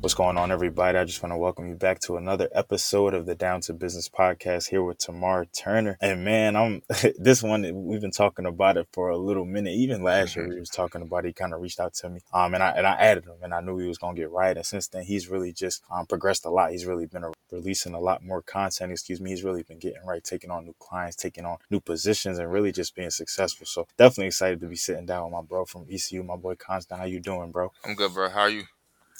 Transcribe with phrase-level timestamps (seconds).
[0.00, 0.96] What's going on, everybody?
[0.96, 4.08] I just want to welcome you back to another episode of the Down to Business
[4.08, 5.98] podcast here with Tamar Turner.
[6.00, 6.82] And man, I'm
[7.18, 9.74] this one we've been talking about it for a little minute.
[9.74, 11.28] Even last year we was talking about it.
[11.28, 13.52] He kind of reached out to me, um, and I and I added him, and
[13.52, 14.56] I knew he was gonna get right.
[14.56, 16.70] And since then, he's really just um, progressed a lot.
[16.70, 18.92] He's really been a, releasing a lot more content.
[18.92, 19.28] Excuse me.
[19.28, 22.72] He's really been getting right, taking on new clients, taking on new positions, and really
[22.72, 23.66] just being successful.
[23.66, 27.00] So definitely excited to be sitting down with my bro from ECU, my boy Constant.
[27.00, 27.70] How you doing, bro?
[27.84, 28.30] I'm good, bro.
[28.30, 28.64] How are you?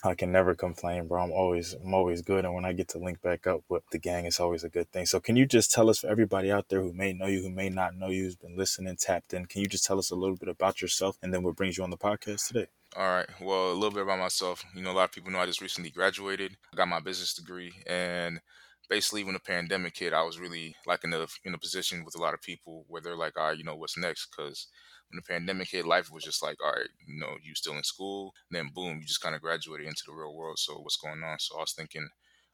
[0.03, 1.23] I can never complain, bro.
[1.23, 3.99] I'm always I'm always good, and when I get to link back up with the
[3.99, 5.05] gang, it's always a good thing.
[5.07, 7.51] So, can you just tell us for everybody out there who may know you, who
[7.51, 9.47] may not know you, who's been listening, tapped in?
[9.47, 11.85] Can you just tell us a little bit about yourself, and then what brings you
[11.85, 12.69] on the podcast today?
[12.97, 13.29] All right.
[13.41, 14.65] Well, a little bit about myself.
[14.75, 16.57] You know, a lot of people know I just recently graduated.
[16.73, 18.41] I got my business degree, and
[18.89, 22.17] basically, when the pandemic hit, I was really like in a in a position with
[22.17, 24.67] a lot of people where they're like, "All right, you know, what's next?" Because
[25.11, 27.83] when the pandemic hit, life was just like, all right, you know, you still in
[27.85, 30.59] school, then boom, you just kind of graduated into the real world.
[30.59, 31.39] So what's going on?
[31.41, 32.09] So I was thinking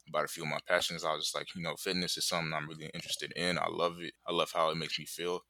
[0.09, 1.05] about a few of my passions.
[1.05, 3.59] I was just like, you know, fitness is something I'm really interested in.
[3.59, 4.15] I love it.
[4.27, 5.41] I love how it makes me feel,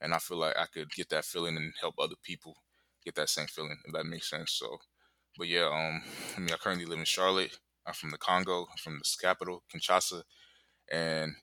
[0.00, 2.56] and I feel like I could get that feeling and help other people
[3.04, 4.52] get that same feeling, if that makes sense.
[4.52, 4.78] So,
[5.38, 6.02] but yeah, um,
[6.36, 7.58] I mean, I currently live in Charlotte.
[7.86, 10.22] I'm from the Congo, I'm from the capital, Kinshasa,
[10.90, 11.34] and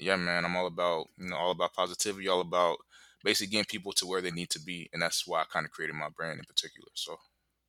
[0.00, 2.78] yeah, man, I'm all about you know all about positivity, all about
[3.24, 4.88] basically getting people to where they need to be.
[4.92, 6.88] And that's why I kind of created my brand in particular.
[6.94, 7.16] So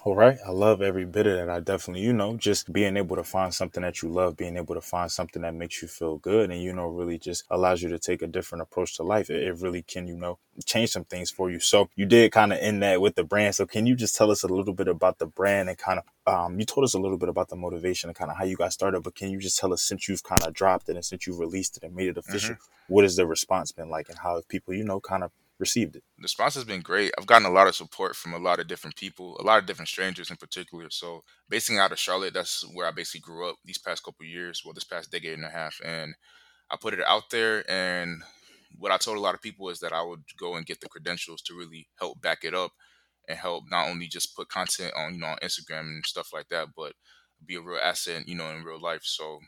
[0.05, 0.37] all right.
[0.45, 1.49] I love every bit of that.
[1.49, 4.75] I definitely, you know, just being able to find something that you love, being able
[4.75, 7.89] to find something that makes you feel good and, you know, really just allows you
[7.89, 9.29] to take a different approach to life.
[9.29, 11.59] It, it really can, you know, change some things for you.
[11.59, 13.55] So you did kind of end that with the brand.
[13.55, 16.05] So can you just tell us a little bit about the brand and kind of,
[16.31, 18.55] um, you told us a little bit about the motivation and kind of how you
[18.55, 21.03] got started, but can you just tell us since you've kind of dropped it and
[21.03, 22.93] since you've released it and made it official, mm-hmm.
[22.93, 25.95] what has the response been like and how have people, you know, kind of received
[25.95, 26.03] it?
[26.17, 27.11] The response has been great.
[27.17, 29.65] I've gotten a lot of support from a lot of different people, a lot of
[29.65, 30.87] different strangers in particular.
[30.89, 34.61] So, basing out of Charlotte, that's where I basically grew up these past couple years,
[34.63, 35.79] well, this past decade and a half.
[35.83, 36.15] And
[36.71, 37.69] I put it out there.
[37.69, 38.23] And
[38.77, 40.89] what I told a lot of people is that I would go and get the
[40.89, 42.71] credentials to really help back it up
[43.27, 46.49] and help not only just put content on, you know, on Instagram and stuff like
[46.49, 46.93] that, but
[47.45, 49.01] be a real asset, you know, in real life.
[49.03, 49.39] So,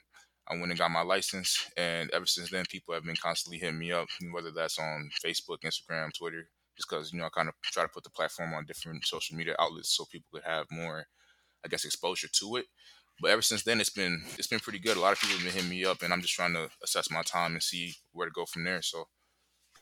[0.49, 3.77] I went and got my license, and ever since then, people have been constantly hitting
[3.77, 7.55] me up, whether that's on Facebook, Instagram, Twitter, just because you know I kind of
[7.63, 11.05] try to put the platform on different social media outlets so people could have more,
[11.63, 12.65] I guess, exposure to it.
[13.21, 14.97] But ever since then, it's been it's been pretty good.
[14.97, 17.11] A lot of people have been hitting me up, and I'm just trying to assess
[17.11, 18.81] my time and see where to go from there.
[18.81, 19.05] So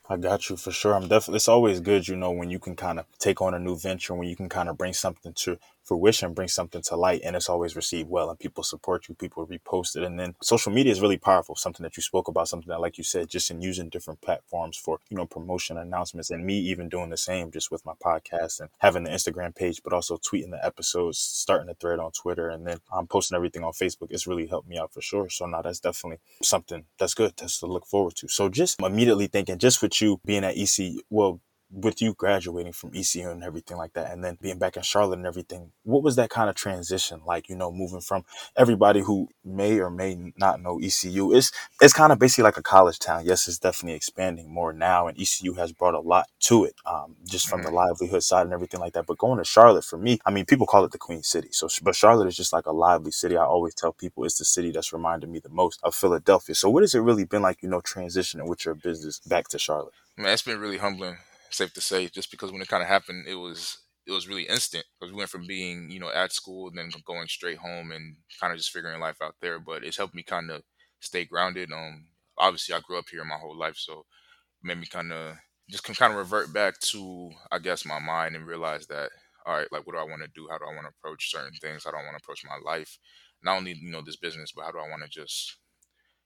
[0.09, 0.93] I got you for sure.
[0.95, 1.37] I'm definitely.
[1.37, 4.15] It's always good, you know, when you can kind of take on a new venture,
[4.15, 7.49] when you can kind of bring something to fruition, bring something to light, and it's
[7.49, 11.01] always received well, and people support you, people repost it, and then social media is
[11.01, 11.55] really powerful.
[11.55, 14.77] Something that you spoke about, something that, like you said, just in using different platforms
[14.77, 18.59] for you know promotion announcements, and me even doing the same, just with my podcast
[18.59, 22.49] and having the Instagram page, but also tweeting the episodes, starting a thread on Twitter,
[22.49, 24.07] and then I'm um, posting everything on Facebook.
[24.09, 25.29] It's really helped me out for sure.
[25.29, 27.33] So now that's definitely something that's good.
[27.37, 28.27] That's to look forward to.
[28.27, 31.39] So just immediately thinking, just with you being at EC, well,
[31.71, 35.17] with you graduating from ECU and everything like that, and then being back in Charlotte
[35.17, 37.49] and everything, what was that kind of transition like?
[37.49, 38.23] You know, moving from
[38.55, 41.51] everybody who may or may not know ECU, it's
[41.81, 43.25] it's kind of basically like a college town.
[43.25, 47.15] Yes, it's definitely expanding more now, and ECU has brought a lot to it, um,
[47.25, 47.77] just from the mm-hmm.
[47.77, 49.05] livelihood side and everything like that.
[49.05, 51.67] But going to Charlotte for me, I mean, people call it the Queen City, so
[51.81, 53.35] but Charlotte is just like a lively city.
[53.35, 56.55] I always tell people it's the city that's reminded me the most of Philadelphia.
[56.55, 57.61] So what has it really been like?
[57.61, 59.93] You know, transitioning with your business back to Charlotte.
[60.15, 61.17] Man, it's been really humbling
[61.51, 64.43] safe to say, just because when it kind of happened, it was it was really
[64.43, 67.91] instant because we went from being you know at school and then going straight home
[67.91, 69.59] and kind of just figuring life out there.
[69.59, 70.63] But it's helped me kind of
[70.99, 71.71] stay grounded.
[71.71, 72.07] Um,
[72.37, 75.37] obviously I grew up here my whole life, so it made me kind of
[75.69, 79.11] just can kind of revert back to I guess my mind and realize that
[79.45, 80.47] all right, like what do I want to do?
[80.51, 81.85] How do I want to approach certain things?
[81.85, 82.97] How do I want to approach my life?
[83.43, 85.57] Not only you know this business, but how do I want to just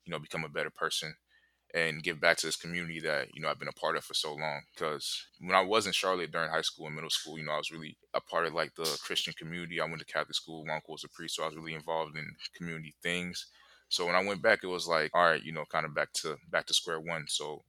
[0.05, 1.13] you know become a better person
[1.73, 4.13] and give back to this community that you know I've been a part of for
[4.13, 4.61] so long.
[4.73, 7.57] Because when I was in Charlotte during high school and middle school, you know I
[7.57, 9.79] was really a part of like the Christian community.
[9.79, 10.65] I went to Catholic school.
[10.65, 12.25] My uncle was a priest, so I was really involved in
[12.55, 13.47] community things.
[13.89, 16.13] So when I went back, it was like, all right, you know, kind of back
[16.21, 17.25] to back to square one.
[17.27, 17.63] So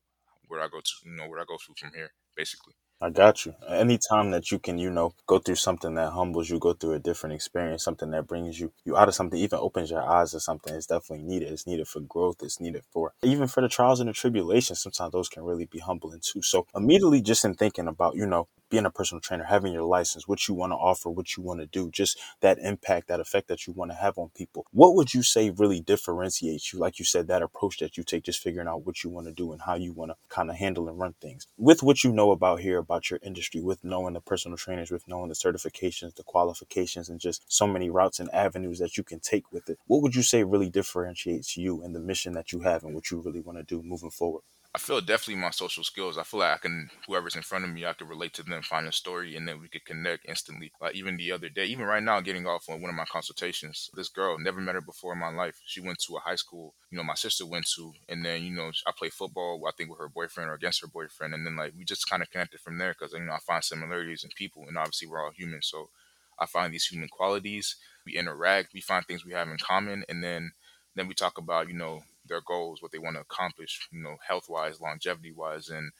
[0.48, 2.74] where I go to, you know, where I go to from here, basically.
[3.02, 3.54] I got you.
[3.68, 6.98] Anytime that you can, you know, go through something that humbles you, go through a
[7.00, 10.40] different experience, something that brings you you out of something, even opens your eyes to
[10.40, 11.52] something, it's definitely needed.
[11.52, 12.36] It's needed for growth.
[12.42, 14.80] It's needed for even for the trials and the tribulations.
[14.80, 16.42] Sometimes those can really be humbling too.
[16.42, 20.26] So immediately, just in thinking about, you know, being a personal trainer, having your license,
[20.26, 23.46] what you want to offer, what you want to do, just that impact, that effect
[23.48, 24.64] that you want to have on people.
[24.72, 26.78] What would you say really differentiates you?
[26.78, 29.32] Like you said, that approach that you take, just figuring out what you want to
[29.32, 31.46] do and how you want to kind of handle and run things.
[31.58, 35.06] With what you know about here, about your industry, with knowing the personal trainers, with
[35.06, 39.20] knowing the certifications, the qualifications, and just so many routes and avenues that you can
[39.20, 42.60] take with it, what would you say really differentiates you and the mission that you
[42.60, 44.42] have and what you really want to do moving forward?
[44.74, 46.16] I feel definitely my social skills.
[46.16, 48.62] I feel like I can whoever's in front of me, I can relate to them,
[48.62, 50.72] find a story, and then we could connect instantly.
[50.80, 53.90] Like even the other day, even right now, getting off on one of my consultations,
[53.94, 55.60] this girl never met her before in my life.
[55.66, 58.50] She went to a high school, you know, my sister went to, and then you
[58.54, 59.62] know I play football.
[59.68, 62.22] I think with her boyfriend or against her boyfriend, and then like we just kind
[62.22, 65.22] of connected from there because you know I find similarities in people, and obviously we're
[65.22, 65.90] all human, so
[66.38, 67.76] I find these human qualities.
[68.06, 70.52] We interact, we find things we have in common, and then
[70.94, 74.16] then we talk about you know their goals, what they want to accomplish, you know,
[74.26, 75.92] health wise, longevity wise, and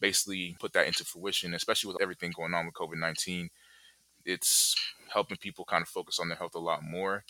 [0.00, 3.50] basically put that into fruition, especially with everything going on with COVID 19.
[4.24, 4.74] It's
[5.12, 7.24] helping people kind of focus on their health a lot more.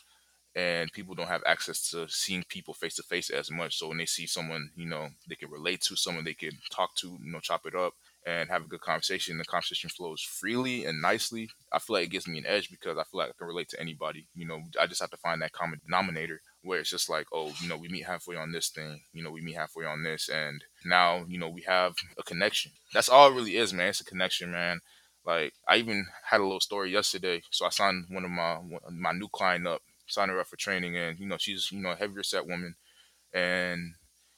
[0.55, 3.77] And people don't have access to seeing people face to face as much.
[3.77, 6.95] So when they see someone, you know, they can relate to, someone they can talk
[6.97, 7.93] to, you know, chop it up,
[8.27, 9.39] and have a good conversation.
[9.39, 11.49] The conversation flows freely and nicely.
[11.73, 13.69] I feel like it gives me an edge because I feel like I can relate
[13.71, 14.27] to anybody.
[14.35, 17.53] You know, I just have to find that common denominator where it's just like, oh,
[17.61, 20.29] you know, we meet halfway on this thing, you know, we meet halfway on this,
[20.29, 22.73] and now, you know, we have a connection.
[22.93, 23.89] That's all it really is, man.
[23.89, 24.81] It's a connection, man.
[25.25, 27.43] Like I even had a little story yesterday.
[27.51, 28.59] So I signed one of my
[28.91, 31.91] my new client up, signed her up for training, and you know, she's you know
[31.91, 32.77] a heavier set woman,
[33.35, 33.95] and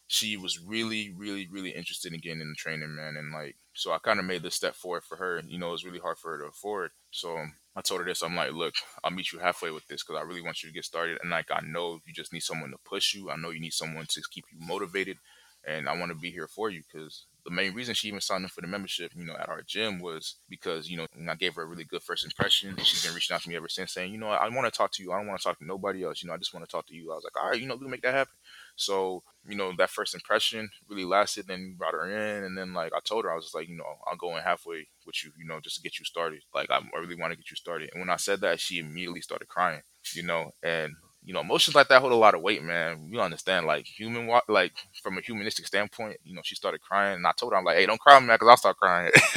[0.06, 3.16] she was really, really, really interested in getting in the training, man.
[3.18, 5.42] And like, so I kind of made this step forward for her.
[5.46, 6.92] You know, it was really hard for her to afford.
[7.10, 7.44] So
[7.78, 8.22] I told her this.
[8.22, 10.74] I'm like, look, I'll meet you halfway with this because I really want you to
[10.74, 11.18] get started.
[11.22, 13.30] And like, I know you just need someone to push you.
[13.30, 15.18] I know you need someone to keep you motivated.
[15.64, 18.44] And I want to be here for you because the main reason she even signed
[18.44, 21.54] up for the membership, you know, at our gym was because, you know, I gave
[21.54, 22.76] her a really good first impression.
[22.82, 24.92] She's been reaching out to me ever since saying, you know, I want to talk
[24.92, 25.12] to you.
[25.12, 26.22] I don't want to talk to nobody else.
[26.22, 27.10] You know, I just want to talk to you.
[27.10, 28.34] I was like, all right, you know, we can make that happen.
[28.76, 31.46] So, you know, that first impression really lasted.
[31.48, 33.76] Then brought her in, and then like I told her, I was just like, you
[33.76, 36.42] know, I'll go in halfway with you, you know, just to get you started.
[36.54, 37.90] Like I really want to get you started.
[37.92, 39.82] And when I said that, she immediately started crying,
[40.14, 40.92] you know, and
[41.28, 43.06] you know, emotions like that hold a lot of weight, man.
[43.12, 44.72] You understand, like human, like
[45.02, 47.76] from a humanistic standpoint, you know, she started crying, and I told her, I'm like,
[47.76, 49.12] hey, don't cry, man, because I'll start crying.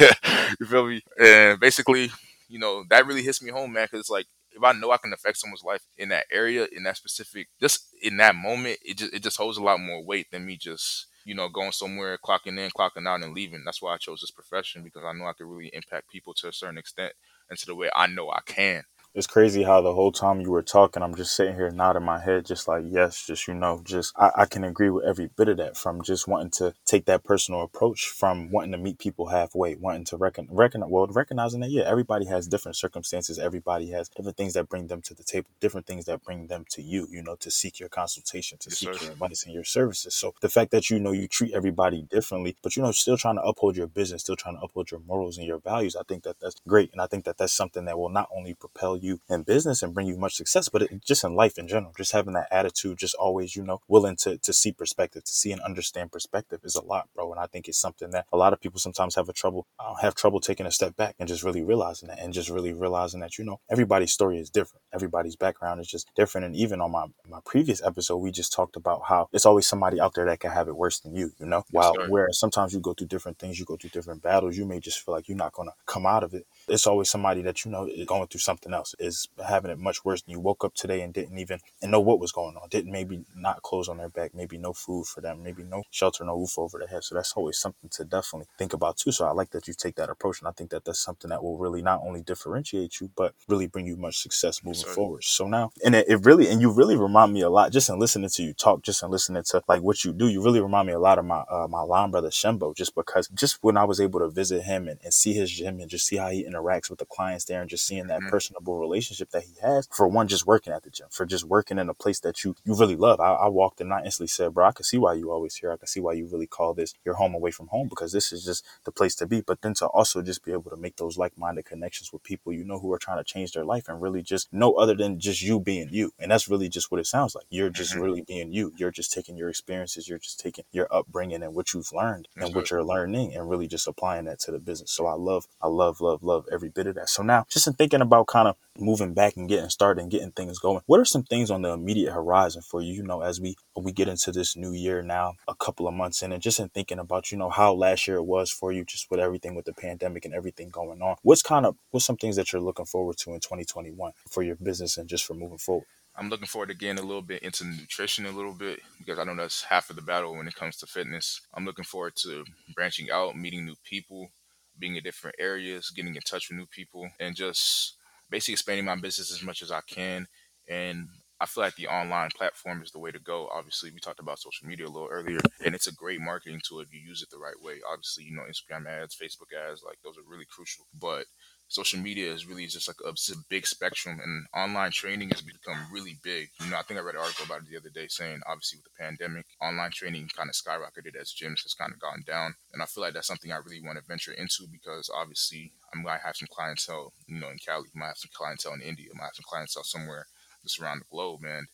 [0.58, 1.02] you feel me?
[1.20, 2.10] And basically,
[2.48, 4.96] you know, that really hits me home, man, because it's like if I know I
[4.96, 8.96] can affect someone's life in that area, in that specific, just in that moment, it
[8.96, 12.16] just it just holds a lot more weight than me just you know going somewhere,
[12.24, 13.64] clocking in, clocking out, and leaving.
[13.66, 16.48] That's why I chose this profession because I know I can really impact people to
[16.48, 17.12] a certain extent
[17.50, 18.82] and to the way I know I can
[19.14, 22.18] it's crazy how the whole time you were talking, I'm just sitting here nodding my
[22.18, 25.50] head, just like, yes, just, you know, just, I, I, can agree with every bit
[25.50, 29.26] of that from just wanting to take that personal approach from wanting to meet people
[29.26, 33.38] halfway, wanting to reckon, reckon, well, recognizing that, yeah, everybody has different circumstances.
[33.38, 36.64] Everybody has different things that bring them to the table, different things that bring them
[36.70, 39.04] to you, you know, to seek your consultation, to yes, seek sir.
[39.04, 40.14] your advice and your services.
[40.14, 43.36] So the fact that, you know, you treat everybody differently, but, you know, still trying
[43.36, 46.22] to uphold your business, still trying to uphold your morals and your values, I think
[46.22, 46.92] that that's great.
[46.92, 49.94] And I think that that's something that will not only propel you in business, and
[49.94, 52.98] bring you much success, but it, just in life in general, just having that attitude,
[52.98, 56.74] just always, you know, willing to, to see perspective, to see and understand perspective is
[56.74, 57.30] a lot, bro.
[57.32, 59.94] And I think it's something that a lot of people sometimes have a trouble, uh,
[59.96, 63.20] have trouble taking a step back and just really realizing that and just really realizing
[63.20, 64.82] that, you know, everybody's story is different.
[64.92, 66.46] Everybody's background is just different.
[66.46, 70.00] And even on my, my previous episode, we just talked about how it's always somebody
[70.00, 72.80] out there that can have it worse than you, you know, while whereas sometimes you
[72.80, 75.36] go through different things, you go through different battles, you may just feel like you're
[75.36, 76.46] not going to come out of it.
[76.68, 80.04] It's always somebody that, you know, is going through something else, is having it much
[80.04, 82.68] worse than you woke up today and didn't even and know what was going on.
[82.68, 86.24] Didn't maybe not clothes on their back, maybe no food for them, maybe no shelter,
[86.24, 87.04] no roof over their head.
[87.04, 89.12] So that's always something to definitely think about too.
[89.12, 91.42] So I like that you take that approach, and I think that that's something that
[91.42, 94.94] will really not only differentiate you, but really bring you much success moving Sorry.
[94.94, 95.24] forward.
[95.24, 97.98] So now, and it, it really, and you really remind me a lot just in
[97.98, 100.28] listening to you talk, just in listening to like what you do.
[100.28, 103.28] You really remind me a lot of my uh, my line brother Shembo, just because
[103.28, 106.06] just when I was able to visit him and, and see his gym and just
[106.06, 108.28] see how he interacts with the clients there and just seeing that mm-hmm.
[108.28, 111.78] personable relationship that he has for one just working at the gym for just working
[111.78, 113.20] in a place that you you really love.
[113.20, 115.56] I, I walked in and I instantly said bro I can see why you always
[115.56, 115.72] here.
[115.72, 118.32] I can see why you really call this your home away from home because this
[118.32, 119.40] is just the place to be.
[119.40, 122.64] But then to also just be able to make those like-minded connections with people you
[122.64, 125.42] know who are trying to change their life and really just no other than just
[125.42, 126.12] you being you.
[126.18, 127.46] And that's really just what it sounds like.
[127.50, 128.02] You're just mm-hmm.
[128.02, 128.72] really being you.
[128.76, 130.08] You're just taking your experiences.
[130.08, 133.48] You're just taking your upbringing and what you've learned that's and what you're learning and
[133.48, 134.90] really just applying that to the business.
[134.90, 137.08] So I love I love love love every bit of that.
[137.08, 140.32] So now just in thinking about kind of moving back and getting started and getting
[140.32, 140.80] things going.
[140.86, 142.94] What are some things on the immediate horizon for you?
[142.94, 146.22] You know, as we we get into this new year now, a couple of months
[146.22, 148.84] in, and just in thinking about you know how last year it was for you,
[148.84, 151.16] just with everything with the pandemic and everything going on.
[151.22, 154.56] What's kind of what's some things that you're looking forward to in 2021 for your
[154.56, 155.86] business and just for moving forward?
[156.14, 159.24] I'm looking forward to getting a little bit into nutrition a little bit because I
[159.24, 161.40] know that's half of the battle when it comes to fitness.
[161.54, 164.30] I'm looking forward to branching out, meeting new people,
[164.78, 167.94] being in different areas, getting in touch with new people, and just
[168.32, 170.26] basically expanding my business as much as I can.
[170.68, 171.08] And
[171.40, 173.48] I feel like the online platform is the way to go.
[173.52, 176.80] Obviously, we talked about social media a little earlier, and it's a great marketing tool
[176.80, 177.80] if you use it the right way.
[177.92, 180.86] Obviously, you know, Instagram ads, Facebook ads, like those are really crucial.
[180.98, 181.26] But
[181.72, 185.78] social media is really just like a, a big spectrum and online training has become
[185.90, 186.50] really big.
[186.62, 188.78] You know, I think I read an article about it the other day saying obviously
[188.78, 192.54] with the pandemic, online training kind of skyrocketed as gyms has kind of gone down.
[192.72, 195.98] And I feel like that's something I really want to venture into because obviously I
[195.98, 199.08] might have some clientele, you know, in Cali, I might have some clientele in India,
[199.12, 200.26] I might have some clientele somewhere
[200.62, 201.40] just around the globe.
[201.44, 201.66] And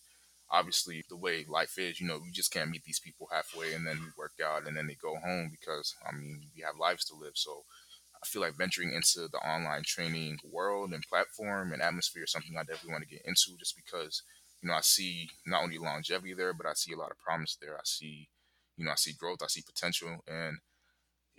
[0.51, 3.87] obviously the way life is, you know, we just can't meet these people halfway and
[3.87, 7.05] then we work out and then they go home because I mean we have lives
[7.07, 7.33] to live.
[7.35, 7.65] So
[8.23, 12.57] I feel like venturing into the online training world and platform and atmosphere is something
[12.57, 14.23] I definitely want to get into just because,
[14.63, 17.57] you know, I see not only longevity there, but I see a lot of promise
[17.61, 17.77] there.
[17.77, 18.29] I see,
[18.77, 20.19] you know, I see growth, I see potential.
[20.27, 20.59] And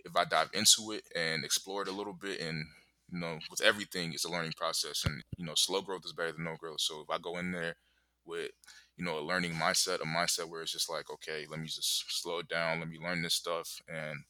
[0.04, 2.64] if I dive into it and explore it a little bit and,
[3.10, 5.04] you know, with everything, it's a learning process.
[5.04, 6.80] And, you know, slow growth is better than no growth.
[6.80, 7.76] So if I go in there
[8.24, 8.50] with,
[8.96, 12.04] you know, a learning mindset, a mindset where it's just like, okay, let me just
[12.22, 14.24] slow it down, let me learn this stuff and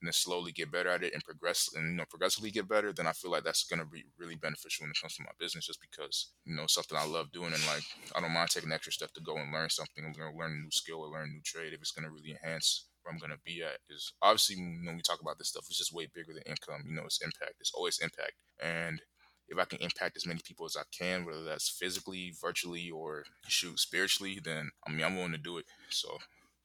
[0.00, 2.92] and then slowly get better at it and progress and you know progressively get better,
[2.92, 5.66] then I feel like that's gonna be really beneficial when it comes to my business
[5.66, 7.82] just because, you know, something I love doing and like
[8.14, 10.04] I don't mind taking extra step to go and learn something.
[10.04, 12.32] I'm gonna learn a new skill or learn a new trade if it's gonna really
[12.32, 13.78] enhance where I'm gonna be at.
[13.88, 16.82] is obviously when we talk about this stuff, it's just way bigger than income.
[16.86, 17.54] You know, it's impact.
[17.60, 18.32] It's always impact.
[18.60, 19.00] And
[19.48, 23.24] if I can impact as many people as I can, whether that's physically, virtually, or
[23.46, 25.66] shoot spiritually, then I mean I'm willing to do it.
[25.90, 26.18] So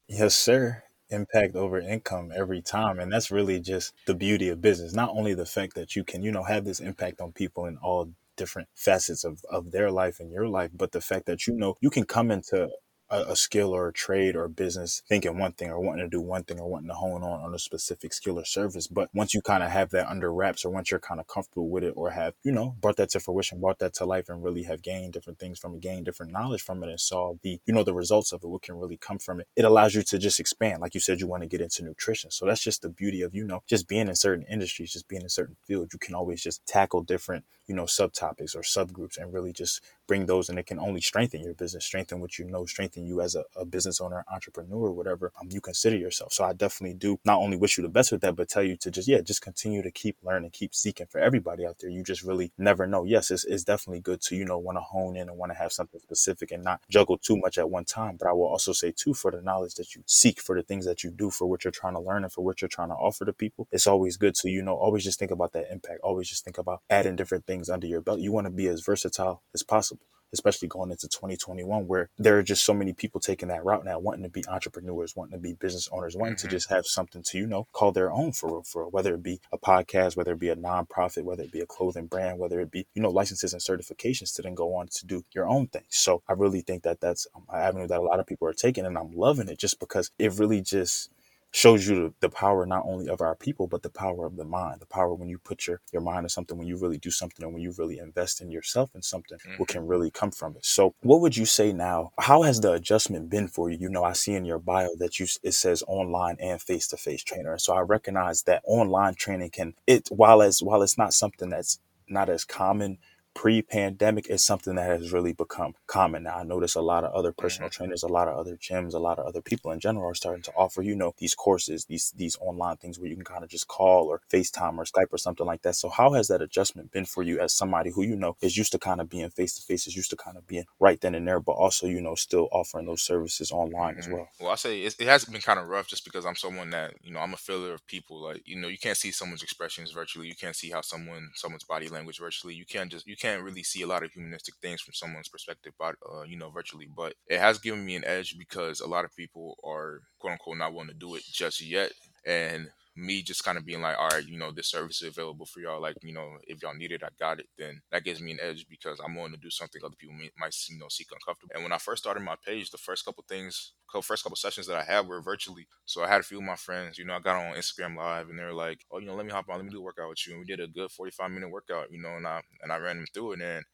[0.08, 0.84] Yes, sir.
[1.10, 3.00] Impact over income every time.
[3.00, 4.94] And that's really just the beauty of business.
[4.94, 7.78] Not only the fact that you can, you know, have this impact on people in
[7.78, 11.54] all different facets of, of their life and your life, but the fact that you
[11.54, 12.70] know you can come into
[13.12, 16.10] a, a skill or a trade or a business thinking one thing or wanting to
[16.10, 18.88] do one thing or wanting to hone on on a specific skill or service.
[18.88, 21.70] But once you kind of have that under wraps or once you're kind of comfortable
[21.70, 24.44] with it or have, you know, brought that to fruition, brought that to life and
[24.44, 27.60] really have gained different things from it, gained different knowledge from it and saw the,
[27.66, 29.48] you know, the results of it, what can really come from it.
[29.56, 30.82] It allows you to just expand.
[30.82, 32.32] Like you said, you want to get into nutrition.
[32.32, 35.22] So that's just the beauty of, you know, just being in certain industries, just being
[35.22, 35.94] in certain fields.
[35.94, 40.26] You can always just tackle different, you know, subtopics or subgroups and really just bring
[40.26, 43.34] those and it can only strengthen your business, strengthen what you know, strengthen you as
[43.34, 46.34] a, a business owner, entrepreneur, whatever um, you consider yourself.
[46.34, 48.76] So I definitely do not only wish you the best with that, but tell you
[48.76, 51.90] to just, yeah, just continue to keep learning, keep seeking for everybody out there.
[51.90, 53.06] You just really never know.
[53.06, 55.58] Yes, it's, it's definitely good to, you know, want to hone in and want to
[55.58, 58.18] have something specific and not juggle too much at one time.
[58.20, 60.86] But I will also say too, for the knowledge that you seek, for the things
[60.88, 62.96] that you do, for what you're trying to learn and for what you're trying to
[62.96, 66.02] offer to people, it's always good to, you know, always just think about that impact.
[66.04, 68.20] Always just think about adding different things under your belt.
[68.20, 70.01] You want to be as versatile as possible
[70.34, 74.00] especially going into 2021, where there are just so many people taking that route now,
[74.00, 76.48] wanting to be entrepreneurs, wanting to be business owners, wanting mm-hmm.
[76.48, 79.14] to just have something to, you know, call their own for real, for real, whether
[79.14, 82.40] it be a podcast, whether it be a nonprofit, whether it be a clothing brand,
[82.40, 85.48] whether it be, you know, licenses and certifications to then go on to do your
[85.48, 85.84] own thing.
[85.90, 88.86] So I really think that that's an avenue that a lot of people are taking,
[88.86, 91.10] and I'm loving it just because it really just
[91.52, 94.80] shows you the, power not only of our people but the power of the mind
[94.80, 97.44] the power when you put your your mind to something when you really do something
[97.44, 99.58] and when you really invest in yourself and something mm-hmm.
[99.58, 100.66] what can really come from it.
[100.66, 102.12] So what would you say now?
[102.20, 103.78] How has the adjustment been for you?
[103.78, 107.58] You know i see in your bio that you it says online and face-to-face trainer
[107.58, 111.80] so i recognize that online training can it while as while it's not something that's
[112.08, 112.98] not as common
[113.34, 116.38] pre-pandemic is something that has really become common now.
[116.38, 117.84] I notice a lot of other personal mm-hmm.
[117.84, 120.44] trainers, a lot of other gyms, a lot of other people in general are starting
[120.44, 123.50] to offer, you know, these courses, these these online things where you can kind of
[123.50, 125.76] just call or FaceTime or Skype or something like that.
[125.76, 128.72] So how has that adjustment been for you as somebody who, you know, is used
[128.74, 131.16] to kind of being face to face, is used to kind of being right then
[131.16, 134.00] and there, but also, you know, still offering those services online mm-hmm.
[134.00, 134.28] as well?
[134.40, 136.96] Well, I say it, it has been kind of rough just because I'm someone that,
[137.02, 138.22] you know, I'm a filler of people.
[138.22, 140.28] Like, you know, you can't see someone's expressions virtually.
[140.28, 142.56] You can't see how someone someone's body language virtually.
[142.56, 145.74] You can't just you can't really see a lot of humanistic things from someone's perspective,
[145.80, 146.88] but uh, you know, virtually.
[146.96, 150.58] But it has given me an edge because a lot of people are quote unquote
[150.58, 151.92] not willing to do it just yet,
[152.26, 155.46] and me just kind of being like, all right, you know, this service is available
[155.46, 155.82] for y'all.
[155.82, 157.48] Like, you know, if y'all need it, I got it.
[157.58, 160.56] Then that gives me an edge because I'm willing to do something other people might,
[160.70, 161.54] you know, seek uncomfortable.
[161.56, 164.78] And when I first started my page, the first couple things, first couple sessions that
[164.78, 165.68] I had were virtually.
[165.86, 168.30] So I had a few of my friends, you know, I got on Instagram Live
[168.30, 169.84] and they were like, oh, you know, let me hop on, let me do a
[169.84, 170.34] workout with you.
[170.34, 172.98] And we did a good 45 minute workout, you know, and I and I ran
[172.98, 173.42] them through it.
[173.42, 173.66] And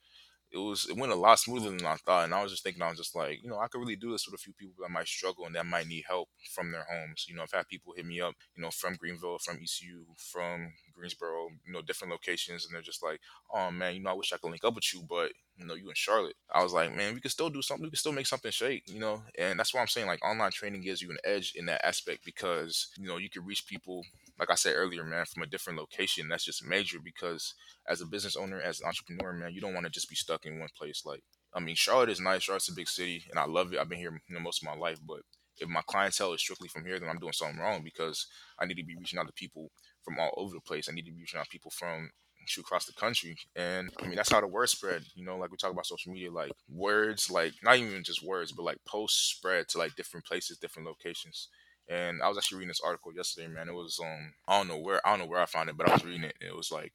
[0.51, 2.25] it was it went a lot smoother than I thought.
[2.25, 4.11] And I was just thinking, I was just like, you know, I could really do
[4.11, 6.85] this with a few people that might struggle and that might need help from their
[6.89, 7.25] homes.
[7.27, 10.73] You know, I've had people hit me up, you know, from Greenville, from ECU, from
[10.97, 13.19] Greensboro, you know, different locations, and they're just like,
[13.53, 15.75] oh man, you know, I wish I could link up with you, but you know,
[15.75, 16.35] you in Charlotte.
[16.51, 17.83] I was like, man, we can still do something.
[17.83, 19.23] We can still make something shake, you know.
[19.37, 22.25] And that's why I'm saying like online training gives you an edge in that aspect
[22.25, 24.03] because you know you can reach people
[24.39, 26.27] like I said earlier, man, from a different location.
[26.27, 27.53] That's just major because
[27.87, 30.45] as a business owner, as an entrepreneur, man, you don't want to just be stuck
[30.45, 31.03] in one place.
[31.05, 31.23] Like,
[31.53, 32.43] I mean, Charlotte is nice.
[32.43, 33.79] Charlotte's a big city, and I love it.
[33.79, 35.21] I've been here you know, most of my life, but
[35.59, 38.27] if my clientele is strictly from here, then I'm doing something wrong because
[38.59, 39.71] I need to be reaching out to people
[40.07, 40.87] from all over the place.
[40.89, 42.11] I need to be reaching out people from
[42.45, 43.35] shoot across the country.
[43.57, 45.03] And I mean, that's how the word spread.
[45.15, 48.53] You know, like we talk about social media, like words, like not even just words,
[48.53, 51.49] but like posts spread to like different places, different locations.
[51.89, 53.67] And I was actually reading this article yesterday, man.
[53.67, 55.89] It was um I don't know where I don't know where I found it, but
[55.89, 56.35] I was reading it.
[56.39, 56.93] it was like,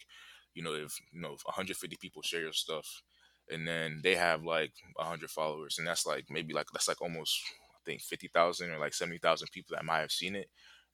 [0.54, 3.02] you know, if you know if 150 people share your stuff,
[3.50, 7.38] and then they have like 100 followers, and that's like maybe like that's like almost
[7.74, 10.48] I think 50,000 or like 70,000 people that might have seen it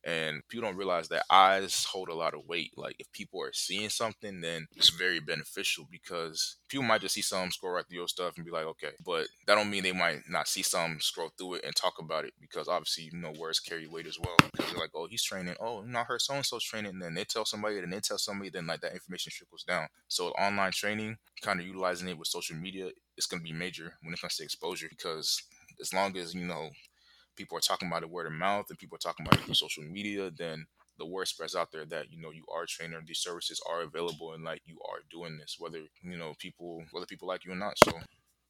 [0.04, 2.72] and people don't realize that eyes hold a lot of weight.
[2.76, 7.22] Like if people are seeing something, then it's very beneficial because people might just see
[7.22, 9.92] some scroll right through your stuff and be like, okay, but that don't mean they
[9.92, 13.32] might not see some scroll through it and talk about it because obviously you know
[13.38, 14.36] words carry weight as well.
[14.52, 15.54] Because they're like, oh, he's training.
[15.60, 16.92] Oh, you know, I heard so and so's training.
[16.92, 19.88] And then they tell somebody, then they tell somebody, then like that information trickles down.
[20.08, 24.14] So online training, kind of utilizing it with social media, it's gonna be major when
[24.14, 25.42] it comes to exposure because
[25.80, 26.70] as long as you know
[27.38, 29.54] people are talking about it word of mouth and people are talking about it through
[29.54, 30.66] social media, then
[30.98, 33.82] the word spreads out there that you know you are a trainer, these services are
[33.82, 37.52] available, and like you are doing this, whether you know people whether people like you
[37.52, 37.78] or not.
[37.78, 37.92] So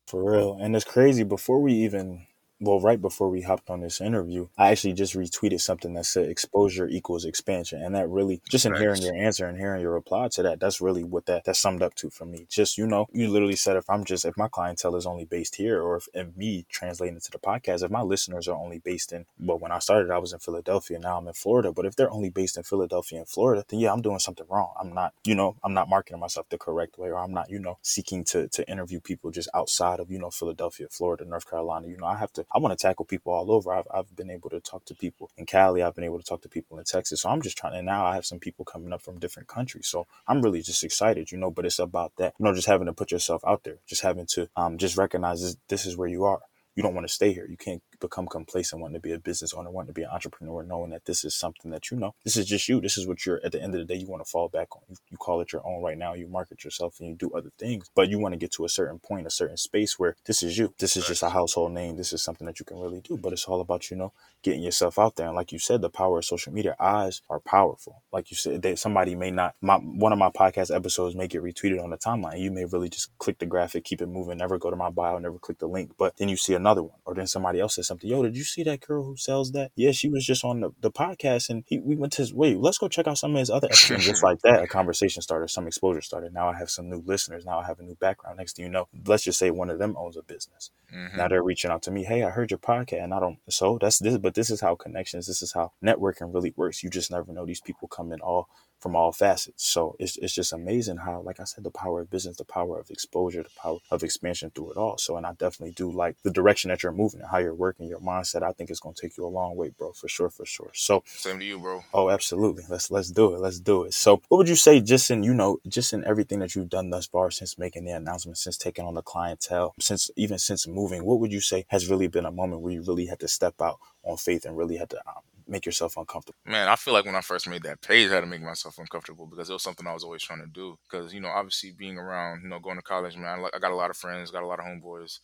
[0.09, 1.23] for real, and it's crazy.
[1.23, 2.27] Before we even
[2.61, 6.29] well, right before we hopped on this interview, I actually just retweeted something that said
[6.29, 7.83] exposure equals expansion.
[7.83, 10.81] And that really, just in hearing your answer and hearing your reply to that, that's
[10.81, 12.47] really what that, that summed up to for me.
[12.49, 15.57] Just, you know, you literally said if I'm just, if my clientele is only based
[15.57, 18.79] here or if, if me translating it to the podcast, if my listeners are only
[18.79, 20.99] based in, well, when I started, I was in Philadelphia.
[20.99, 21.73] Now I'm in Florida.
[21.73, 24.73] But if they're only based in Philadelphia and Florida, then yeah, I'm doing something wrong.
[24.81, 27.61] I'm not, you know, I'm not marketing myself the correct way or I'm not, you
[27.61, 31.87] know, seeking to, to interview people just outside of, you know, Philadelphia, Florida, North Carolina.
[31.87, 33.73] You know, I have to, I want to tackle people all over.
[33.73, 35.83] I've, I've been able to talk to people in Cali.
[35.83, 37.23] I've been able to talk to people in Texas.
[37.23, 37.77] So I'm just trying.
[37.77, 39.87] And now I have some people coming up from different countries.
[39.89, 41.51] So I'm really just excited, you know.
[41.51, 44.27] But it's about that, you know, just having to put yourself out there, just having
[44.35, 46.41] to um, just recognize this, this is where you are.
[46.75, 47.47] You don't want to stay here.
[47.49, 50.63] You can't become complacent wanting to be a business owner, wanting to be an entrepreneur,
[50.63, 52.81] knowing that this is something that you know, this is just you.
[52.81, 54.75] This is what you're at the end of the day, you want to fall back
[54.77, 54.83] on.
[54.89, 56.15] You, you call it your own right now.
[56.15, 58.69] You market yourself and you do other things, but you want to get to a
[58.69, 60.75] certain point, a certain space where this is you.
[60.79, 61.97] This is just a household name.
[61.97, 64.63] This is something that you can really do, but it's all about, you know, getting
[64.63, 65.27] yourself out there.
[65.27, 68.03] And like you said, the power of social media, eyes are powerful.
[68.13, 71.43] Like you said, they, somebody may not, my, one of my podcast episodes may get
[71.43, 72.41] retweeted on the timeline.
[72.41, 75.19] You may really just click the graphic, keep it moving, never go to my bio,
[75.19, 77.88] never click the link, but then you see another one, or then somebody else says
[77.89, 78.09] something.
[78.09, 79.73] Yo, did you see that girl who sells that?
[79.75, 82.59] Yeah, she was just on the, the podcast and he, we went to his, wait,
[82.59, 84.07] let's go check out some of his other episodes.
[84.07, 86.33] just like that, a conversation started, some exposure started.
[86.33, 87.45] Now I have some new listeners.
[87.45, 88.37] Now I have a new background.
[88.39, 90.71] Next thing you know, let's just say one of them owns a business.
[90.95, 91.17] Mm-hmm.
[91.17, 92.05] Now they're reaching out to me.
[92.05, 94.77] Hey, I heard your podcast and I don't, so that's this, but this is how
[94.77, 96.83] connections, this is how networking really works.
[96.83, 97.47] You just never know.
[97.47, 98.49] These people come in all
[98.81, 99.65] from all facets.
[99.65, 102.79] So it's, it's just amazing how, like I said, the power of business, the power
[102.79, 104.99] of exposure, the power of expansion through it all.
[104.99, 107.89] So, and I definitely do like the direction that you're moving and how you're working,
[107.89, 108.43] your mindset.
[108.43, 110.71] I think it's going to take you a long way, bro, for sure, for sure.
[110.75, 111.83] So, same to you, bro.
[111.93, 112.65] Oh, absolutely.
[112.69, 113.41] Let's let's do it.
[113.41, 113.95] Let's do it.
[113.95, 116.91] So, what would you say, just in you know, just in everything that you've done
[116.91, 121.05] thus far since making the announcement, since taking on the clientele, since even since moving,
[121.05, 123.61] what would you say has really been a moment where you really had to step
[123.61, 126.39] out on faith and really had to um, make yourself uncomfortable?
[126.45, 128.79] Man, I feel like when I first made that page, I had to make myself
[128.79, 130.79] uncomfortable because it was something I was always trying to do.
[130.89, 133.77] Because you know, obviously being around, you know, going to college, man, I got a
[133.77, 135.19] lot of friends, got a lot of homeboys,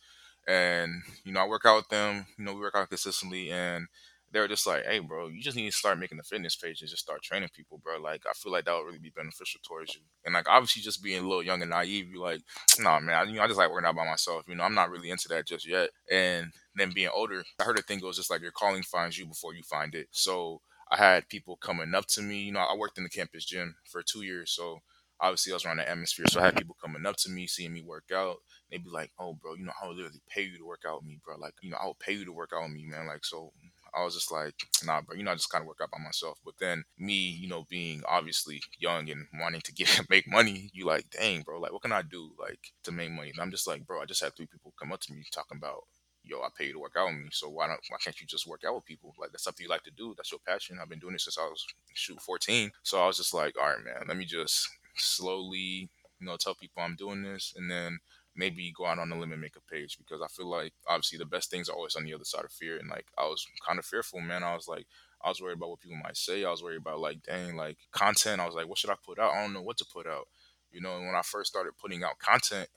[0.47, 2.25] and you know, I work out with them.
[2.37, 3.87] You know, we work out consistently, and
[4.31, 6.81] they were just like, "Hey, bro, you just need to start making the fitness page
[6.81, 7.97] and just start training people, bro.
[7.99, 11.03] Like, I feel like that would really be beneficial towards you." And like, obviously, just
[11.03, 12.41] being a little young and naive, you like,
[12.79, 14.45] "Nah, man, I, you know, I just like working out by myself.
[14.47, 17.79] You know, I'm not really into that just yet." And then being older, I heard
[17.79, 20.07] a thing goes just like your calling finds you before you find it.
[20.11, 20.61] So
[20.91, 22.43] I had people coming up to me.
[22.43, 24.79] You know, I worked in the campus gym for two years, so
[25.19, 26.25] obviously I was around the atmosphere.
[26.29, 28.37] So I had people coming up to me, seeing me work out.
[28.69, 30.97] They'd be like, "Oh, bro, you know, I would literally pay you to work out
[31.01, 31.37] with me, bro.
[31.37, 33.07] Like, you know, I would pay you to work out with me, man.
[33.07, 33.51] Like, so
[33.93, 36.03] I was just like, nah, bro, you know, I just kind of work out by
[36.03, 36.37] myself.
[36.43, 40.85] But then me, you know, being obviously young and wanting to get make money, you
[40.85, 43.29] like, dang, bro, like, what can I do like to make money?
[43.29, 45.57] And I'm just like, bro, I just had three people come up to me talking
[45.57, 45.83] about,
[46.25, 47.29] yo, I pay you to work out with me.
[47.31, 49.13] So why don't why can't you just work out with people?
[49.19, 50.13] Like that's something you like to do.
[50.15, 50.79] That's your passion.
[50.81, 52.71] I've been doing it since I was shoot 14.
[52.83, 56.55] So I was just like, all right, man, let me just slowly, you know, tell
[56.55, 57.99] people I'm doing this, and then
[58.35, 61.17] maybe go out on a limb and make a page because I feel like obviously
[61.17, 62.77] the best things are always on the other side of fear.
[62.77, 64.43] And like I was kind of fearful, man.
[64.43, 64.87] I was like,
[65.23, 66.43] I was worried about what people might say.
[66.43, 68.41] I was worried about like, dang, like content.
[68.41, 69.33] I was like, what should I put out?
[69.33, 70.27] I don't know what to put out.
[70.71, 72.67] You know, and when I first started putting out content,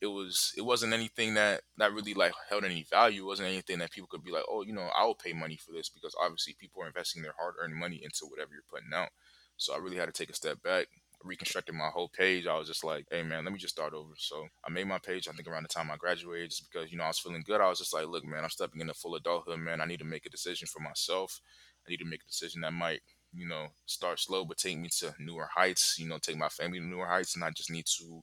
[0.00, 3.22] it was it wasn't anything that that really like held any value.
[3.22, 5.56] It wasn't anything that people could be like, oh, you know, I will pay money
[5.56, 8.92] for this because obviously people are investing their hard earned money into whatever you're putting
[8.94, 9.08] out.
[9.56, 10.88] So I really had to take a step back,
[11.22, 12.46] reconstructed my whole page.
[12.46, 14.12] I was just like, hey man, let me just start over.
[14.18, 15.28] So I made my page.
[15.28, 17.60] I think around the time I graduated, just because you know I was feeling good.
[17.60, 19.80] I was just like, look, man, I'm stepping into full adulthood, man.
[19.80, 21.40] I need to make a decision for myself.
[21.86, 23.00] I need to make a decision that might
[23.36, 26.78] you know, start slow but take me to newer heights, you know, take my family
[26.78, 27.34] to newer heights.
[27.34, 28.22] And I just need to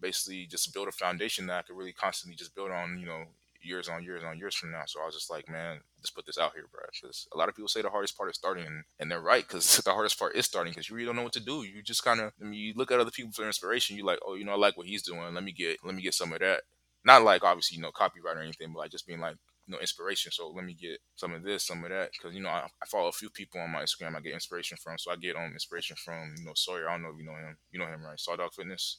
[0.00, 3.24] basically just build a foundation that I could really constantly just build on, you know,
[3.62, 4.82] years on years on years from now.
[4.86, 6.82] So I was just like, man, let's put this out here, bro.
[6.92, 9.46] Because a lot of people say the hardest part is starting, and, and they're right.
[9.46, 11.62] Because the hardest part is starting, because you really don't know what to do.
[11.62, 13.96] You just kind of, I mean, you look at other people for inspiration.
[13.96, 15.34] You like, oh, you know, I like what he's doing.
[15.34, 16.62] Let me get, let me get some of that.
[17.04, 19.80] Not like obviously, you know, copyright or anything, but like just being like, you know,
[19.80, 20.32] inspiration.
[20.32, 22.86] So let me get some of this, some of that, because you know, I, I,
[22.86, 24.16] follow a few people on my Instagram.
[24.16, 24.96] I get inspiration from.
[24.98, 26.88] So I get um inspiration from, you know, Sawyer.
[26.88, 27.56] I don't know if you know him.
[27.70, 28.18] You know him, right?
[28.18, 28.98] Saw Dog Fitness.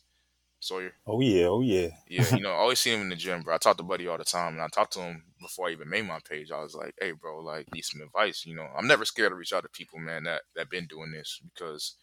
[0.60, 0.94] Sawyer.
[1.06, 1.90] Oh yeah, oh yeah.
[2.08, 3.54] yeah, you know, I always see him in the gym, bro.
[3.56, 5.90] I talk to Buddy all the time, and I talked to him before I even
[5.90, 6.52] made my page.
[6.52, 9.36] I was like, "Hey, bro, like, need some advice." You know, I'm never scared to
[9.36, 11.96] reach out to people, man, that that been doing this because,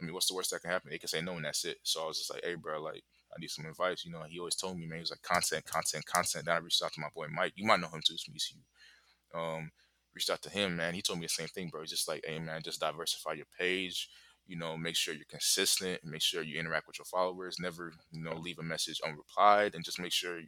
[0.00, 0.90] I mean, what's the worst that can happen?
[0.90, 1.78] They can say no, and that's it.
[1.84, 3.04] So I was just like, "Hey, bro, like,
[3.36, 5.64] I need some advice." You know, he always told me, man, he was like, "Content,
[5.64, 7.52] content, content." Then I reached out to my boy Mike.
[7.56, 9.38] You might know him too, from ECU.
[9.38, 9.70] Um,
[10.14, 10.94] reached out to him, man.
[10.94, 11.82] He told me the same thing, bro.
[11.82, 14.08] He's just like, "Hey, man, just diversify your page."
[14.46, 18.22] You know make sure you're consistent make sure you interact with your followers never you
[18.22, 20.40] know leave a message unreplied and just make sure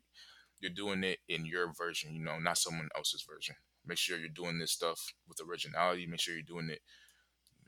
[0.60, 3.54] you're doing it in your version you know not someone else's version.
[3.88, 6.80] Make sure you're doing this stuff with originality make sure you're doing it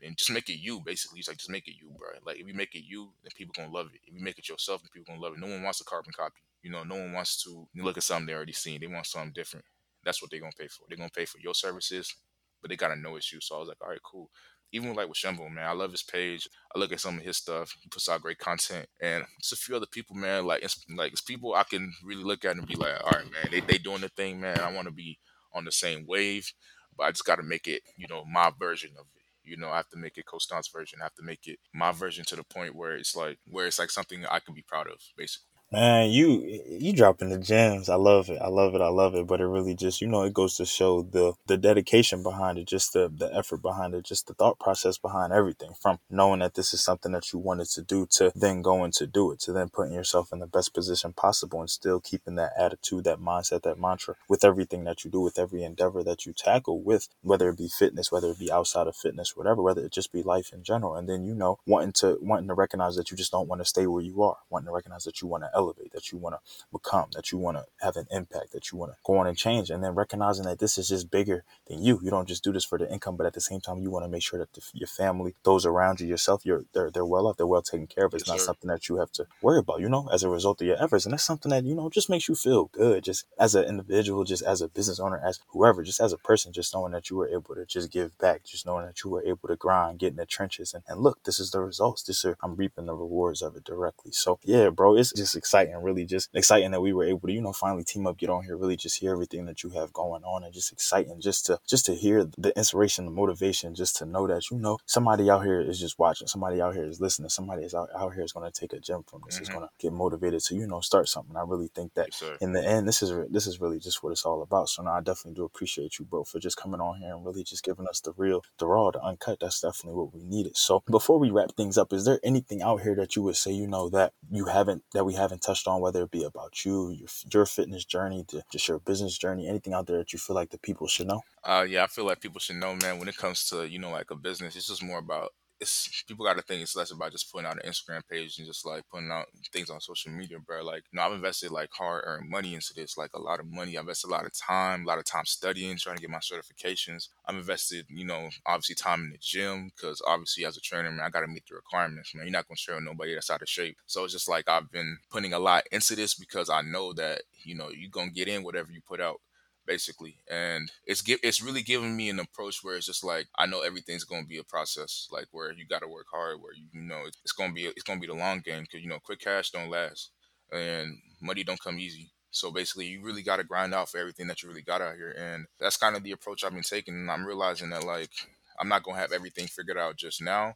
[0.01, 1.19] and just make it you basically.
[1.19, 3.53] It's like just make it you bro like if you make it you then people
[3.55, 4.01] gonna love it.
[4.05, 5.39] If you make it yourself then people gonna love it.
[5.39, 6.83] No one wants a carbon copy you know?
[6.83, 8.81] No one wants to look at something they already seen.
[8.81, 9.65] They want something different.
[10.03, 10.83] That's what they're gonna pay for.
[10.87, 12.13] They're gonna pay for your services
[12.61, 13.39] but they gotta know it's you.
[13.41, 14.29] So i was like all right cool
[14.71, 16.47] even like with Shumbo, man, I love his page.
[16.75, 17.75] I look at some of his stuff.
[17.81, 20.45] He puts out great content, and just a few other people, man.
[20.45, 23.25] Like, it's, like it's people I can really look at and be like, all right,
[23.25, 24.59] man, they they doing the thing, man.
[24.59, 25.17] I want to be
[25.53, 26.51] on the same wave,
[26.95, 29.23] but I just got to make it, you know, my version of it.
[29.43, 30.99] You know, I have to make it Costan's version.
[31.01, 33.79] I have to make it my version to the point where it's like where it's
[33.79, 35.45] like something I can be proud of, basically.
[35.71, 37.89] Man, you you dropping the gems.
[37.89, 38.39] I love it.
[38.41, 38.81] I love it.
[38.81, 39.27] I love it.
[39.27, 42.67] But it really just you know it goes to show the the dedication behind it,
[42.67, 45.73] just the the effort behind it, just the thought process behind everything.
[45.79, 49.07] From knowing that this is something that you wanted to do to then going to
[49.07, 52.53] do it, to then putting yourself in the best position possible, and still keeping that
[52.57, 56.33] attitude, that mindset, that mantra with everything that you do, with every endeavor that you
[56.33, 59.93] tackle with, whether it be fitness, whether it be outside of fitness, whatever, whether it
[59.93, 60.95] just be life in general.
[60.95, 63.65] And then you know wanting to wanting to recognize that you just don't want to
[63.67, 66.35] stay where you are, wanting to recognize that you want to elevate, that you want
[66.35, 66.41] to
[66.71, 69.37] become, that you want to have an impact, that you want to go on and
[69.37, 71.99] change, and then recognizing that this is just bigger than you.
[72.03, 74.05] You don't just do this for the income, but at the same time, you want
[74.05, 77.27] to make sure that the, your family, those around you, yourself, you're they're they're well
[77.27, 78.13] off, they're well taken care of.
[78.13, 78.45] It's yes, not sir.
[78.45, 81.05] something that you have to worry about, you know, as a result of your efforts,
[81.05, 84.23] and that's something that you know just makes you feel good, just as an individual,
[84.23, 87.17] just as a business owner, as whoever, just as a person, just knowing that you
[87.17, 90.11] were able to just give back, just knowing that you were able to grind, get
[90.11, 92.03] in the trenches, and, and look, this is the results.
[92.03, 94.11] This are I'm reaping the rewards of it directly.
[94.11, 97.41] So yeah, bro, it's just exciting, really just exciting that we were able to, you
[97.41, 100.23] know, finally team up, get on here, really just hear everything that you have going
[100.23, 104.05] on and just exciting just to just to hear the inspiration, the motivation, just to
[104.05, 107.29] know that, you know, somebody out here is just watching, somebody out here is listening,
[107.29, 109.43] somebody is out, out here is gonna take a gem from this, mm-hmm.
[109.43, 111.35] is gonna get motivated to, you know, start something.
[111.35, 114.11] I really think that yes, in the end, this is this is really just what
[114.11, 114.69] it's all about.
[114.69, 117.43] So now I definitely do appreciate you, bro, for just coming on here and really
[117.43, 119.39] just giving us the real, the raw, the uncut.
[119.39, 120.57] That's definitely what we needed.
[120.57, 123.51] So before we wrap things up, is there anything out here that you would say,
[123.51, 126.91] you know, that you haven't that we haven't touched on, whether it be about you,
[126.91, 130.35] your your fitness journey, to just your business journey, anything out there that you feel
[130.35, 131.21] like the people should know?
[131.43, 132.99] Uh, yeah, I feel like people should know, man.
[132.99, 136.25] When it comes to you know like a business, it's just more about it's people
[136.25, 138.83] got to think it's less about just putting out an Instagram page and just like
[138.89, 140.63] putting out things on social media, bro.
[140.63, 143.77] Like, no, I've invested like hard earned money into this, like a lot of money.
[143.77, 146.19] I've invested a lot of time, a lot of time studying, trying to get my
[146.19, 147.09] certifications.
[147.25, 151.05] I've invested, you know, obviously time in the gym because obviously as a trainer, man,
[151.05, 152.25] I got to meet the requirements, man.
[152.25, 153.77] You're not gonna with nobody that's out of shape.
[153.85, 157.23] So it's just like I've been putting a lot into this because I know that
[157.43, 159.19] you know you're gonna get in whatever you put out
[159.65, 160.17] basically.
[160.29, 164.03] And it's it's really giving me an approach where it's just like I know everything's
[164.03, 166.81] going to be a process, like where you got to work hard, where you, you
[166.81, 168.99] know it's going to be it's going to be the long game because you know
[168.99, 170.11] quick cash don't last
[170.51, 172.11] and money don't come easy.
[172.31, 174.95] So basically, you really got to grind out for everything that you really got out
[174.95, 176.93] here, and that's kind of the approach I've been taking.
[176.93, 178.11] And I'm realizing that like
[178.59, 180.55] I'm not gonna have everything figured out just now,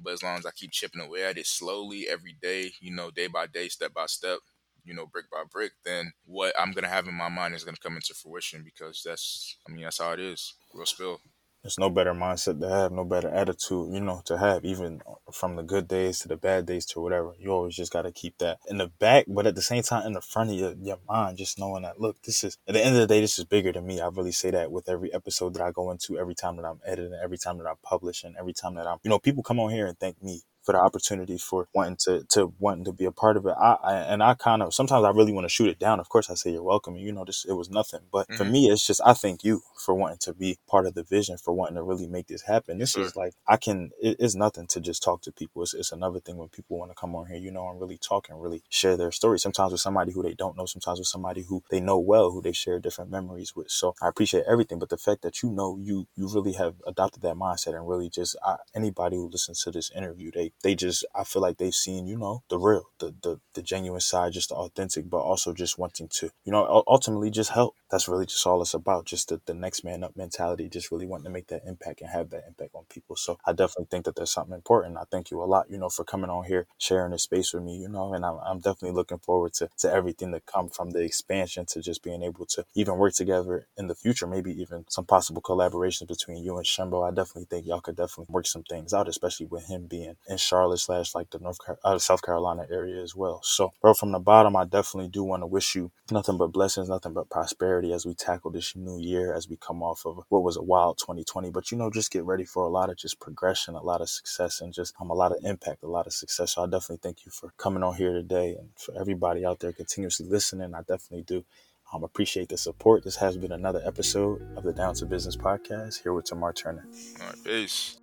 [0.00, 3.10] but as long as I keep chipping away at it slowly every day, you know,
[3.10, 4.38] day by day, step by step,
[4.84, 7.76] you know, brick by brick, then what I'm gonna have in my mind is gonna
[7.82, 10.54] come into fruition because that's, I mean, that's how it is.
[10.74, 11.20] Real spill.
[11.62, 15.00] There's no better mindset to have, no better attitude, you know, to have, even
[15.32, 17.34] from the good days to the bad days to whatever.
[17.38, 20.04] You always just got to keep that in the back, but at the same time,
[20.04, 22.84] in the front of your, your mind, just knowing that, look, this is, at the
[22.84, 24.00] end of the day, this is bigger than me.
[24.00, 26.80] I really say that with every episode that I go into, every time that I'm
[26.84, 29.60] editing, every time that I publish, and every time that I'm, you know, people come
[29.60, 33.04] on here and thank me for the opportunity for wanting to to wanting to be
[33.04, 33.54] a part of it.
[33.58, 36.00] I, I and I kind of sometimes I really want to shoot it down.
[36.00, 36.96] Of course, I say you're welcome.
[36.96, 38.36] You know, this it was nothing, but mm-hmm.
[38.36, 41.36] for me, it's just I thank you for wanting to be part of the vision,
[41.36, 42.78] for wanting to really make this happen.
[42.78, 43.90] This is like I can.
[44.00, 45.62] It, it's nothing to just talk to people.
[45.62, 47.98] It's, it's another thing when people want to come on here, you know, and really
[47.98, 49.38] talk and really share their story.
[49.38, 52.40] Sometimes with somebody who they don't know, sometimes with somebody who they know well, who
[52.40, 53.70] they share different memories with.
[53.70, 57.22] So I appreciate everything, but the fact that you know you you really have adopted
[57.22, 61.04] that mindset and really just I, anybody who listens to this interview, they they just
[61.14, 64.50] I feel like they've seen, you know, the real, the, the, the genuine side, just
[64.50, 67.74] the authentic, but also just wanting to, you know, ultimately just help.
[67.90, 69.04] That's really just all it's about.
[69.06, 72.10] Just the, the next man up mentality, just really wanting to make that impact and
[72.10, 73.16] have that impact on people.
[73.16, 74.96] So I definitely think that there's something important.
[74.96, 77.62] I thank you a lot, you know, for coming on here, sharing this space with
[77.62, 80.90] me, you know, and I'm, I'm definitely looking forward to, to everything that come from
[80.90, 84.84] the expansion to just being able to even work together in the future, maybe even
[84.88, 87.06] some possible collaborations between you and Shembo.
[87.06, 90.36] I definitely think y'all could definitely work some things out, especially with him being in
[90.42, 93.40] Charlotte slash like the North Car- uh, South Carolina area as well.
[93.42, 96.88] So, bro, from the bottom, I definitely do want to wish you nothing but blessings,
[96.88, 100.42] nothing but prosperity as we tackle this new year, as we come off of what
[100.42, 101.50] was a wild 2020.
[101.50, 104.08] But you know, just get ready for a lot of just progression, a lot of
[104.08, 106.54] success, and just um, a lot of impact, a lot of success.
[106.54, 109.72] So, I definitely thank you for coming on here today, and for everybody out there
[109.72, 110.74] continuously listening.
[110.74, 111.44] I definitely do.
[111.92, 113.04] Um, appreciate the support.
[113.04, 116.86] This has been another episode of the Down to Business podcast here with Tamar Turner.
[117.20, 118.01] All right, peace.